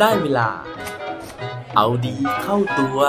[0.00, 0.48] ได้เวลา
[1.76, 3.00] เอาดีเข้าตัว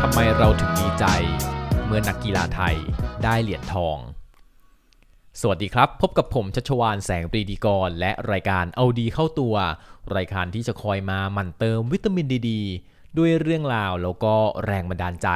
[0.00, 1.06] ทำไมเราถึงดีใจ
[1.86, 2.76] เมื่อนักกีฬาไทย
[3.24, 3.98] ได้เหรียญทอง
[5.46, 9.54] สวัสดีครับ พบกับผมชัชวานแสงปรีดีกร และรายการเอาดีเข้าตัว
[10.16, 12.50] รายการที่จะคอยมาหมั่นเติมวิตามินดีด
[13.18, 14.34] ด้วยเรื่องราวแล้วก็
[14.64, 15.28] แรงบันดาลใจ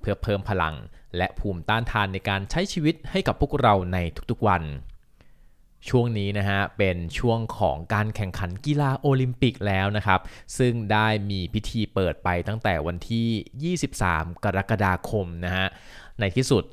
[0.00, 0.74] เพื่อเพิ่มพลัง
[1.16, 3.98] และภูมิต้านทานในการใช้ชีวิตให้กับพวกเราใน
[4.30, 4.62] ทุกๆวัน
[5.88, 10.20] ช่วงนี้นะฮะเป็นช่วงของการแข่งขันกีฬาโอลิมปิกแล้วนะครับ
[10.58, 15.66] ซึ่งได้มีพิธีเปิดไปตั้งแต่วันที่ 23 กรกฎาคมนะฮะ
[16.20, 16.64] ในที่สุด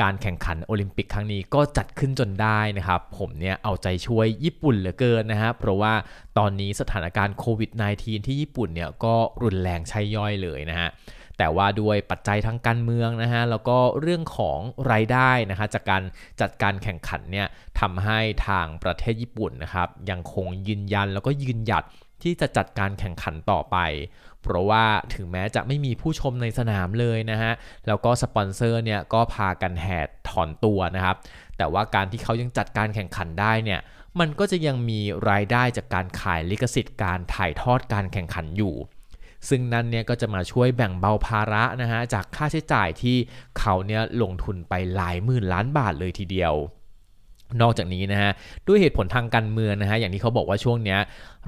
[0.00, 5.94] การแข่งขันโอลิมปิกครั้งนี้ก็จัดขึ้นจนได้นะครับ ผมเนี่ยเอาใจช่วยญี่ปุ่นเหลือเกินนะฮะเพราะว่า
[6.38, 10.90] ตอนนี้สถานการณ์โควิด -19 ที่ญี่ปุ่นเนี่ยก็รุนแรงใช่ย่อยเลยนะฮะ
[11.38, 14.58] แต่ว่าด้วยปัจจัยทางการเมืองนะฮะแล้วก็เรื่องของ
[14.92, 16.02] รายได้นะคะจากการ
[16.40, 17.46] จัดการแข่งขันเนี่ย
[17.80, 21.84] ทำให้ทางประเทศญี่ปุ่นนะครับยังคงยืนยันแล้วก็ยืนหยัด
[22.22, 23.76] ที่จะจัดการแข่งขันต่อไป
[24.42, 24.84] เพราะว่า
[25.14, 27.52] ถึงแม้จะไม่มีผู้ชมในสนามเลยนะฮะ
[27.86, 31.16] แล้วก็สปอนเซอร์เนี่ยก็พากันแหดถอนตัวนะครับ
[31.58, 33.80] แต่ว่าการที่เขายังจัดการแข่งขันได้เนี่ย
[34.20, 38.74] มันก็จะยังมีรายได้จากการขายลิขสิทธิ์การถ่ายทอดการแข่งขันอยู่
[39.48, 43.16] ซึ่งนั่นเนี่ยก็จะมาช่วยแบ่งเบาภาระนะฮะจากค่าใช้จ่ายที่
[43.58, 46.54] เขาเนี่ยลงทุนไปหลายหมื่นล้านบาทเลยทีเดียว
[47.62, 48.30] นอกจากนี้นะฮะ
[48.66, 50.98] ด้วยเหตุผลทางการเมืองนะฮะอย่างที่เขาบอกว่าช่วงเนี้ย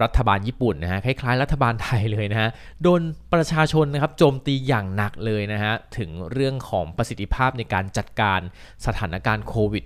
[0.03, 2.49] รัฐบาลญี่ปุ่นนะฮะคล้ายๆ รัฐบาลไทยเลยนะฮะ
[2.83, 3.01] โดน
[3.33, 8.41] ประชาชนนะครับโจมตีอย่างหนักเลยนะฮะถึงเรื่องของประสิทธิภาพในการจัดการ
[8.87, 9.85] สถานการณ์โควิด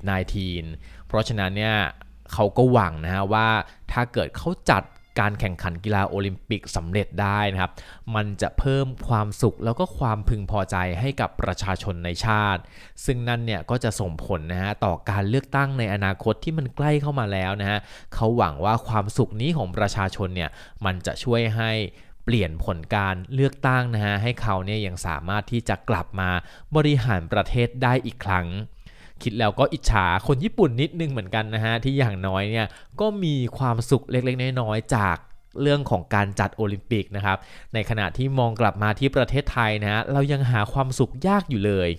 [0.53, 1.77] -19 เพราะฉะนั้นเนี่ย
[2.33, 3.49] เขาก็หวังนะฮะว่า
[3.93, 4.83] ถ้าเกิดเขาจัด
[5.21, 7.73] การแข่งขันกีฬาโอลิมปิกสำเร็จได้นะครับ
[8.15, 12.61] มันจะเพิ่มความสุขแล้วก็ความพึงพอใจให้กับประชาชนในชาติ
[13.05, 17.79] ซึ่งนั่นเนี่ยก็จะส่งผลนะฮะต่อการเลือกตั้งในอนาคตที่มันใกล้เข้ามาแล้วนะฮะ
[18.15, 20.51] เขาหวังว่าความสุขนี้ของประชาชนเนี่ย
[20.85, 21.73] มันจะช่วยให้
[22.25, 26.31] เปลี่ยนผลการเลือกตั้งนะฮะให้เขาเนี่ยยังสามารถที่จะกลับมา
[26.77, 28.47] บริหารประเทศได้อีกครั้ง
[29.23, 32.67] คิดแล้วก็อิจฉาคนญี่ปุ่นนิดนึงเหมือนกันนะฮะ ที่อย่างน้อยเนี่ย
[33.01, 35.17] ก็มีความสุขเล็กๆ น้อยๆจาก
[35.63, 37.39] เรื่องของการจัดโอลิมปิกนะครับ
[37.75, 41.91] ในขณะที่มองกลับมาที่ประเทศไทยนะฮะเรายังหาความสุขยากอยู่เลย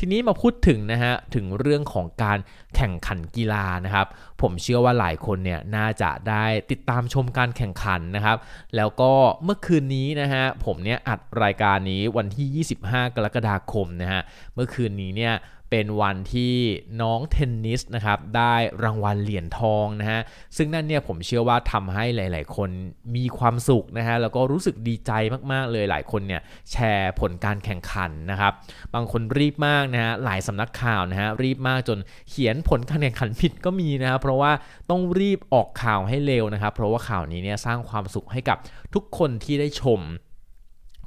[0.00, 2.38] ทีนี้มาพูดถึงนะฮะถึงเรื่องของการ
[2.76, 4.06] แข่งขันกีฬานะครับ
[4.40, 8.36] ผมเชื่อว่าหลายคนเนี่ยน่าจะได้ติดตามชมการแข่งขันนะครับ
[8.76, 9.12] แล้วก็
[9.44, 14.20] เมื่อคืนนี้นะฮะผมเนี่ยอัดรายการนี้วันที่ 25 กรกฎาคมนะฮะ
[14.54, 15.34] เมื่อคืนนี้เนี่ย
[15.70, 16.54] เป็นวันที่
[17.02, 20.20] น้องเทนนิสนะครับได้รางวัลเหรียญทองนะฮะ
[20.56, 22.70] ซึ่งนั่นเนี่ยผมเชื่อว่าทำให้หลาย ๆ คน
[23.16, 25.12] มีความสุขนะฮะแล้วก็รู้สึกดีใจ
[25.52, 28.52] มาก ๆ เลยหลายคนเนี่ยแชร์ผลการแข่งขันนะครับ
[28.94, 31.98] บางคนรีบมากนะฮะหลายสำนักข่าวนะฮะรีบมากจน
[32.28, 34.52] เขียนผลการแข่งขันผิดก็มีนะครับเพราะว่า
[34.90, 38.58] ต้องรีบออกข่าวให้เร็วนะครับเพราะว่าข่าวนี้เนี่ยสร้างความสุขให้กับ
[38.94, 40.00] ทุกคนที่ได้ชม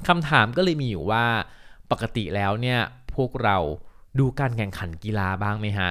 [0.07, 1.25] คำถามก็เลยมีอยู่ว่า
[1.91, 2.79] ปกติแล้วเนี่ย
[3.15, 3.57] พวกเรา
[4.19, 5.89] ดูการแข่งขันกีฬาบ้างไหมฮะ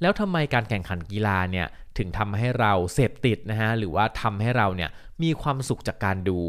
[0.00, 1.66] แล้วทำไมการแข่งขันกีฬาเนี่ย
[1.98, 4.90] ถึงทำให้เราเสพติดนะฮะหรือว่าทำให้เราเนี่ย
[5.22, 6.40] มีความสุขจากการดู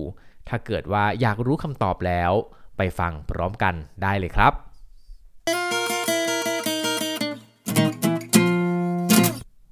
[0.50, 2.31] ถ้าเกิดว่าอยากรู้คำตอบแล้ว
[2.78, 3.73] ไปฟังพร้อมกัน
[4.03, 4.53] ได้เลยครับ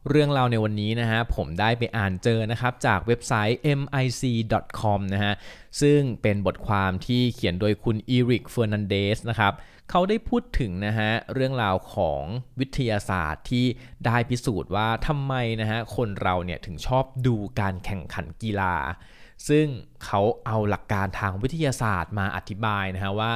[0.09, 5.33] เรื่องราวในวันนี้นะฮะผมได้ไปอ่านเจอนะครับจากเว็บไซต์ mic.com นะฮะ
[5.81, 9.53] ซึ่งเป็นบทความที่เขียนโดยคุณอีริกเฟอร์นันเดสนะครับ
[9.93, 12.23] เขาได้พูดถึงนะฮะเรื่องราวของ
[12.59, 13.65] วิทยาศาสตร์ที่
[14.05, 18.75] ได้พิสูจน์ว่าทำไมนะฮะคนเราเนี่ยถึงชอบดูการแข่งขันกีฬา
[19.49, 19.65] ซึ่ง
[20.05, 23.31] เขาเอาหลักการทางวิทยาศาสตร์มาอธิบายนะฮะว่า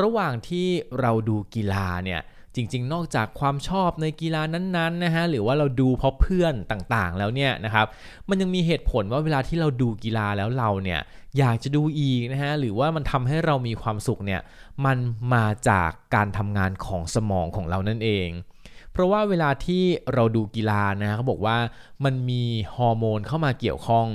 [0.00, 0.68] ระหว่างที่
[1.00, 2.20] เราดูกีฬาเนี่ย
[2.54, 7.86] จริง ๆ นอกจากความชอบในกีฬานั้นๆนะฮะหรือว่าเราดูเพราะเพื่อนต่างๆ แล้วเนี่ยนะครับ
[8.28, 11.00] มันยังมีเหตุผลว่าเวลาที่เราดูกีฬาแล้วเราเนี่ย
[11.38, 14.40] อยากจะดูอีกนะฮะหรือว่ามันทำให้เรามีความสุขเนี่ย
[14.84, 14.98] มัน
[15.34, 18.28] มาจากการทำงานของสมองของเรานั่นเอง
[18.92, 19.82] เพราะว่าเวลาที่
[20.14, 21.56] เราดูกีฬานะเขาบอกว่า
[22.04, 22.44] มันมี
[22.76, 24.06] ฮอร์โมนเข้ามาเกี่ยวข้อง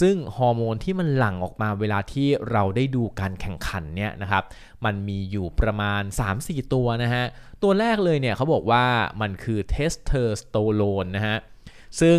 [0.00, 4.44] ซึ่งฮอร์โมนที่มันหลั่งออกมาเวลาที่เราได้ดูการแข่งขันเนี่ยนะครับ
[4.84, 6.02] มันมีอยู่ประมาณ
[6.36, 7.24] 3-4 ตัวนะฮะ
[7.62, 8.84] ตัวแรกเลยเนี่ยเขาบอกว่า
[9.20, 11.36] มันคือเทสเทอร์สโตโรนนะฮะ
[12.00, 12.18] ซึ่ง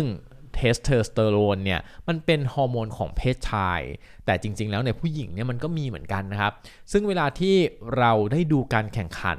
[0.54, 3.80] เทสเทอสเตอโรนเนี่ยมันเป็นฮอร์โมนของเพศชาย
[4.26, 6.52] แต่จริง ๆ แล้วในผู้หญิงเนี่ยมันก็มีเหมือนกันนะครับ
[6.92, 7.54] ซึ่งเวลาที่
[7.98, 9.38] เราได้ดูการแข่งขัน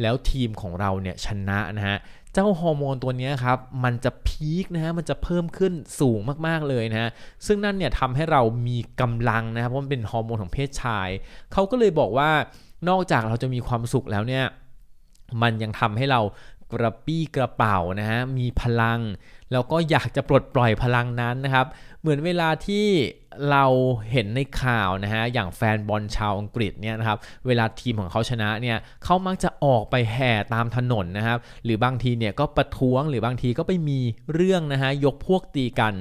[0.00, 1.98] แล้วทีมของเราเนี่ยชนะนะฮะ
[2.32, 7.10] เจ้าฮอร์โมนตัวนี้ครับ มันจะพีคนะฮะ มันจะเพิ่มขึ้นสูงมาก ๆ เลยนะฮะ
[7.46, 11.08] ซึ่งนั่นเนี่ยทำให้เรามีกำลังนะครับ เพราะมันเป็นฮอร์โมนของเพศชาย
[11.52, 12.30] เขาก็เลยบอกว่า
[12.88, 14.44] นอกจากเราจะมีความสุขแล้วเนี่ย
[15.42, 16.20] มันยังทำให้เรา
[16.72, 19.00] กระปี้กระเป๋านะฮะ มีพลัง
[19.52, 21.66] แล้วก็อยากจะปลดปล่อยพลังนั้นนะครับ
[22.00, 22.86] เหมือนเวลาที่
[23.50, 23.64] เรา
[24.10, 34.00] เห็นในข่าวนะฮะ อย่างแฟนบอลชาวอังกฤษเนี่ยนะครับ เวลาทีมของเขาชนะเนี่ยเขามักจะออกไปแห่ตามถนนนะครับ หรือบางทีเนี่ยก็ประท้วงหรือบางทีก็ไปมี
[34.34, 35.94] เรื่องนะฮะ ยกพวกตีกัน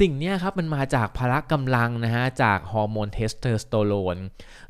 [0.00, 4.16] สิ่งนี้ครับมันมาจากพละกำลังนะฮะ จากฮอร์โมนเทสโทสเตอโรน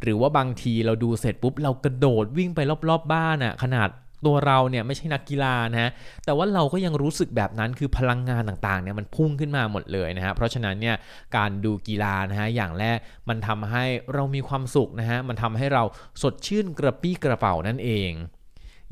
[0.03, 3.89] หรือว่าบางทีเราดูเสร็จปุ๊บเรากระโดดวิ่งไปรอบๆบ้านอะ่ะขนาด
[4.27, 5.91] ตัวเราเนี่ยไม่ใช่นักกีฬานะฮะ
[6.25, 10.97] แต่ว่าเราก็ยังรู้สึกแบบนั้นคือพลังงานต่างๆเนี่ยมันพุ่งขึ้นมาหมดเลยนะฮะเพราะฉะนั้นเนี่ย
[11.37, 12.99] การดูกีฬานะฮะอย่างแรก
[13.29, 13.85] มันทำให้
[14.15, 15.83] เรามีความสุขนะฮะมันทำให้เรา
[16.23, 18.13] สดชื่นกระปี้กระเป๋านั่นเอง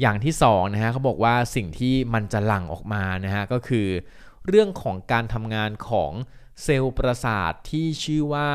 [0.00, 3.88] อย่างที่2นะฮะเขาบอกว่าสิ่งที่มันจะหลั่งออกมานะฮะก็คือ
[4.48, 6.12] เรื่องของการทำงานของ
[6.62, 8.50] เซลล์ประสาทที่ชื่อว่า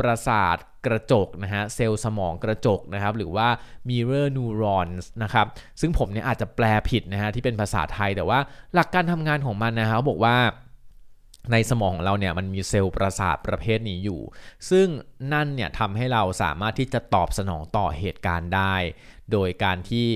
[0.00, 0.56] ประสาท
[0.86, 3.48] กระจกนะฮะเซลล์สมองกระจกนะครับหรือว่า
[3.88, 5.46] mirror neurons นะครับ
[5.80, 8.38] ซึ่งผมเนี่ยอาจจะแปลผิดนะฮะที่เป็นภาษาไทยแต่ว่า
[8.74, 10.36] หลักการทำงานของมันนะครับบอกว่า
[11.52, 14.20] ในสมองของเราเนี่ยมันมีเซลล์ประสาทประเภทนี้อยู่
[14.70, 14.86] ซึ่ง
[15.32, 18.74] นั่นเนี่ยทำให้เราสามารถที่จะตอบสนองต่อเหตุการณ์ได้
[19.32, 20.06] โดยการที่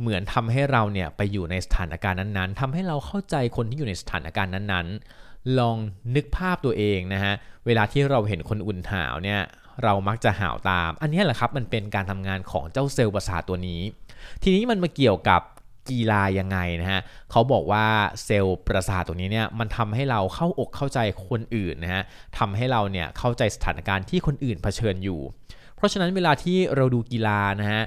[0.00, 5.27] เหมือนทำให้เราเนี่ยไปอยู่ในสถานการณ์นั้นๆทำให้เราเข้าใจคนที่อยู่ในสถานการณ์นั้นๆ
[5.58, 5.76] ลอง
[6.14, 7.34] นึกภาพตัวเองนะฮะ
[7.66, 9.40] เวลาที่เราเห็นคนอุ่นหาวเนี่ย
[9.84, 13.80] เรามักจะห่าวตาม อันนี้แหละครับมันเป็นการทำงานของเจ้าเซลล์ประสาทตัวนี้
[14.42, 15.42] ทีนี้มันมาเกี่ยวกับ
[15.90, 17.00] กีฬายังไงนะฮะ
[17.30, 17.86] เขาบอกว่า
[18.24, 20.98] เซลล์ประสาทตัวนี้เนี่ยมันทำให้เราเข้าอกเข้าใจ
[21.28, 22.02] คนอื่นนะฮะ
[22.38, 25.20] ทำให้เราเนี่ยเข้าใจสถานการณ์ที่คนอื่นเผชิญอยู่
[25.76, 27.82] เพราะฉะนั้นเวลาที่เราดูกีฬานะฮะ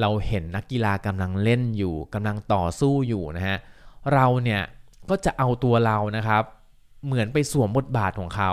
[0.00, 3.56] เราเห็นนักกีฬากำลังเล่นอยู่กำลังต่อสู้อยู่นะฮะ
[4.12, 4.62] เราเนี่ย
[5.10, 6.42] ก็จะเอาตัวเรานะครับ
[7.06, 8.52] เหมือนไปสวมบทบาทของเขา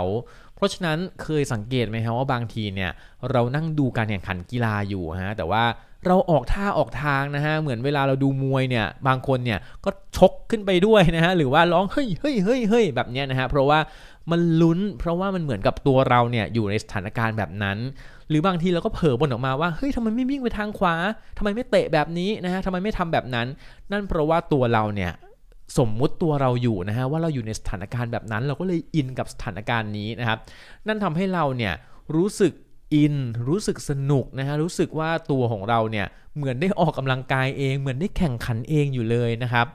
[0.56, 2.92] เพราะฉะนั้นเคยสังเกตไหมครับว่าบางทีเนี่ย
[3.32, 5.64] เรานั่งดูการแข่งขันกีฬาอยู่ฮะแต่ว่า
[6.08, 13.80] เราออกท่าออกทางนะฮะเหมือนเวลาเราดูมวยเนี่ยบางคนเนี่ยก็ชกขึ้นไปด้วยนะฮะหรือว่าร้องเฮ้ยเฮ้ยเฮ้ยเฮ้ยแบบเนี้ยนะฮะเพราะว่า
[14.32, 17.78] มันลุ้นเพราะว่ามันเหมือนกับตัวเราเนี่ยอยู่ในสถานการณ์แบบนั้น
[18.30, 20.96] หรือบางทีเราก็เผลอบ่นออกมาว่าเฮ้ยทำไมไม่วิ่งไปทางขวา
[21.38, 23.48] ทำไมไม่เตะแบบนี้นะฮะทำไมไม่ทำแบบนั้น
[23.92, 25.12] นั่นเพราะว่าตัวเราเนี่ย
[25.78, 30.40] สมมุติตัวเราอยู่นะฮะว่าเราอยู่ในสถานการณ์แบบนั้น เราก็เลยอินกับสถานการณ์นี้นะครับ
[30.88, 31.74] นั่นทำให้เราเนี่ย
[32.16, 32.54] รู้สึก
[32.94, 33.16] อิน
[33.48, 39.66] รู้สึกสนุกนะฮะรู้สึกว่าตัวของเราเนี่ยเหมือนได้ออกกำลังกายเอง เหมือนได้แข่งขันเองอยู่เลยนะครับ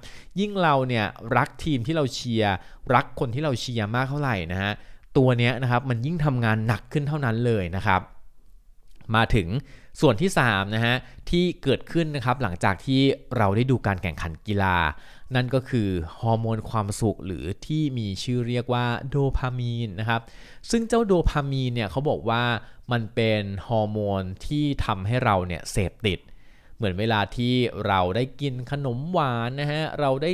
[0.41, 1.05] ยิ่งเราเนี่ย
[1.37, 2.55] รักทีมที่เราเชียร์
[2.95, 4.73] รักคนที่เราเชียร์มากเท่าไหร่นะฮะ
[5.17, 8.01] ตัวเนี้ยนะครับมันยิ่งทำงานหนักขึ้นเท่านั้นเลยนะครับ
[9.15, 9.49] มาถึง
[10.01, 10.97] ส่วนที่3นะฮะ
[11.31, 13.01] ที่เกิดขึ้นนะครับหลังจากที่
[13.37, 14.77] เราได้ดูการแข่งขันกีฬา
[15.35, 15.89] นั่นก็คือ
[16.21, 20.21] ฮอร์โมนความสุขหรือที่มีชื่อเรียกว่าโดพามีนนะครับ
[20.71, 22.43] ซึ่งเจ้าโดพามีนเนี่ยเขาบอกว่า
[22.93, 26.19] มันเป็นฮอร์โมนที่ทำให้เราเนี่ยเสพติด
[26.77, 27.55] เหมือนเวลาที่
[27.87, 30.31] เราได้กินขนมหวานนะฮะเราได้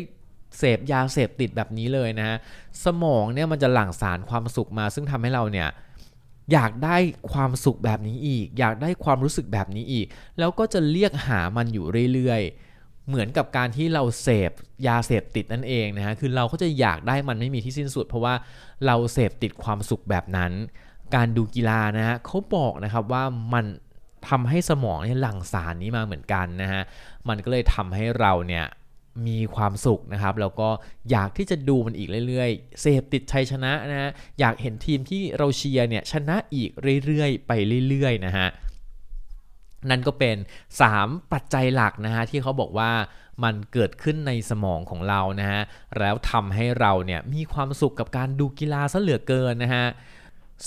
[0.59, 2.37] เสพยาเสพติดแบบนี้เลยนะฮะ
[2.85, 5.69] สมองเนี่ยมันจะหลั่งสารความสุขมา ซึ่งทำให้เราเนี่ย
[6.53, 6.97] อยากได้
[7.33, 10.07] ความสุขแบบนี้อีก อยากได้ความรู้สึกแบบนี้อีก
[10.39, 14.51] แล้วก็จะเรียกหามันอยู่เรื่อยๆ เหมือนกับการที่เราเสพ
[14.89, 18.35] ยาเสพติดนั่นเองนะฮะคือเราก็จะอยากได้มันไม่มีที่สิ้นสุด เพราะว่า
[18.87, 20.53] เราเสพติดความสุขแบบนั้น
[21.15, 23.65] การดูกีฬานะฮะเขาบอกนะครับว่ามัน
[24.29, 26.83] ทำให้สมองเนี่ยหลั่งสารนี้มาเหมือนกันนะฮะ
[27.29, 28.65] มันก็เลยทำให้เราเนี่ย
[29.27, 30.69] มีความสุขนะครับ แล้วก็
[31.11, 36.71] อยากที่จะดูมันอีกเรื่อยๆ เสพติดชัยชนะนะฮะอยากเห็นทีมที่เราเชียร์เนี่ยชนะอีก
[37.07, 37.53] เรื่อยๆ ไป
[37.89, 38.49] เรื่อยๆนะฮะ
[39.91, 40.37] นั่นก็เป็น
[40.85, 42.91] 3 ปัจจัยหลักนะฮะที่เขาบอกว่า
[43.45, 45.61] มันเกิดขึ้นในสมองของเรานะฮะ
[45.99, 49.87] แล้วทำให้เราเนี่ยมีความสุขกับการดูกีฬาซะเหลือเกินนะฮะ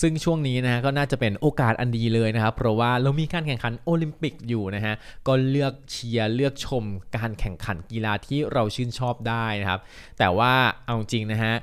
[0.02, 4.94] ซึ่งช่วงนี้นะฮะก็น่าจะเป็นโอกาสอันดีเลยนะครับ เพราะว่าเรามีการแข่งขันโอลิมปิกอยู่นะฮะ
[5.28, 6.84] ก็เลือกเชียร์เลือกชม
[7.18, 9.80] การแข่งขันกีฬาที่เราชื่นชอบได้นะครับ
[10.20, 10.54] แต่ว่า
[10.86, 11.54] เอาจริงนะฮะ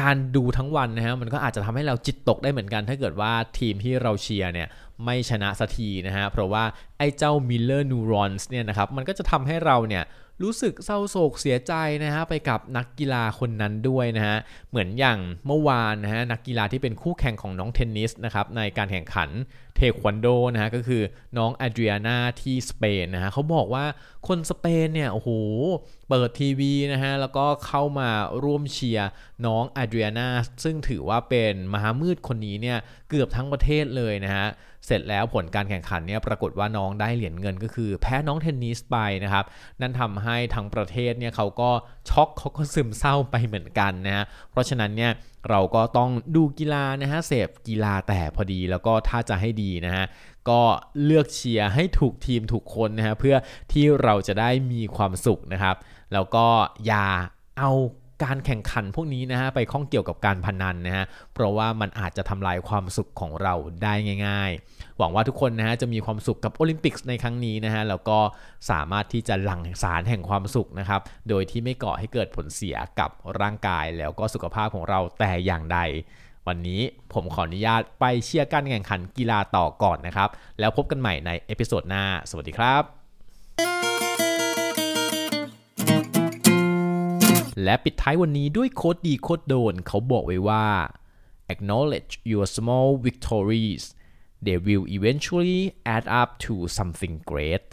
[0.00, 4.68] การดูทั้งวันนะฮะมันก็อาจจะทำให้เราจิตตกได้เหมือนกัน ถ้าเกิดว่าทีมที่เราเชียร์เนี่ย
[5.04, 6.64] ไม่ชนะสักทีนะฮะ เพราะว่า
[6.98, 10.04] ไอ้เจ้า Miller Neurons เนี่ยนะครับ มันก็จะทำให้เราเนี่ย
[10.44, 11.72] รู้สึกเศร้าโศกเสียใจ
[12.04, 14.38] นะฮะไปกับนักกีฬาคนนั้นด้วยนะฮะ
[14.70, 19.30] เหมือนอย่างเมื่อวานนะฮะนักกีฬาที่เป็นคู่แข่งของน้องเทนนิสนะครับในการแข่งขัน
[19.76, 21.02] เทควันโดนะฮะก็คือ
[21.38, 23.84] น้องอดรียนาที่สเปนนะฮะเขาบอกว่า
[24.28, 25.30] คนสเปนเนี่ยโอ้โห
[26.08, 28.10] เปิดทีวีนะฮะแล้วก็เข้ามา
[28.44, 29.08] ร่วมเชียร์
[29.46, 30.28] น้องอดรียนา
[30.64, 32.78] ซึ่งถือว่าเป็นมหามืดคนนี้เนี่ย
[33.08, 34.46] เกือบทั้งประเทศเลยนะฮะ
[34.86, 39.44] เสร็จแล้วผลการแข่งขันเนี่ยปรากฏว่าน้องได้เหรียญเงินก็คือ แพ้น้องเทนนิสไปนะครับ
[39.80, 41.70] นั่นทำให้ทั้งประเทศเนี่ยเขาก็
[42.10, 45.12] ช็อกเขาก็ซึมเศร้าไปเหมือนกันนะฮะเพราะฉะนั้นเนี่ย
[45.48, 50.04] เราก็ต้องดูกีฬานะฮะเสพกีฬาแต่พอดีแล้วก็ถ้าจะให้ดีนะฮะ
[50.50, 50.60] ก็
[51.04, 53.36] เลือกเชียร์ให้ถูกทีมถูกคนนะฮะเพื่อ
[53.72, 55.76] ที่เราจะได้มีความสุขนะครับ
[56.12, 56.46] แล้วก็
[56.86, 57.06] อย่า
[57.58, 57.72] เอา
[58.24, 63.94] การแข่งขันพวกนี้นะฮะไปข้องเกี่ยวกับการพนันนะฮะเพราะว่ามันอาจจะทำลายความสุขของเราได้
[64.26, 68.18] ง่าย ๆ หวังว่าทุกคนนะฮะจะมีความสุขกับโอลิมปิกในครั้งนี้นะฮะแล้วก็
[68.70, 73.10] สามารถที่จะหลั่งสารแห่งความสุขนะครับโดยที่ไม่ก่อให้เกิดผลเสียกับ
[73.40, 75.78] ร่างกายแล้วก็สุขภาพของเราแต่อย่างใด
[76.46, 76.80] วันนี้
[77.12, 80.28] ผมขออนุญาตไปเชียร์การแข่งขันกีฬาต่อก่อนนะครับ
[80.60, 82.99] แล้วพบกันใหม่ใน episode หน้า สวัสดีครับ
[87.62, 90.66] และปิดท้ายวันนี้ด้วยโคดดีโคดโดนเขาบอกไว้ว่า
[91.52, 93.84] acknowledge your small victories
[94.44, 95.62] they will eventually
[95.94, 97.66] add up to something great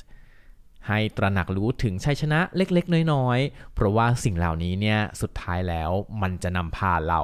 [0.87, 5.91] ให้ตระหนักรู้ถึงชัยชนะเล็กๆ น้อยๆ เพราะว่าสิ่งเหล่านี้เนี่ยสุดท้ายแล้ว
[6.21, 7.21] มันจะนำพาเรา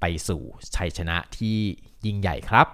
[0.00, 0.42] ไปสู่
[0.76, 1.58] ชัยชนะที่
[2.06, 2.66] ยิ่งใหญ่ครับ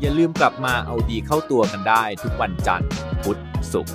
[0.00, 2.90] อย่าลืมกลับมาเอาดีเข้าตัวกันได้ทุกวันจันทร์
[3.22, 3.38] พุธ
[3.72, 3.94] ศุกร์